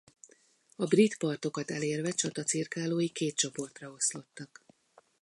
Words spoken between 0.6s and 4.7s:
A brit partokat elérve csatacirkálói két csoportra oszlottak.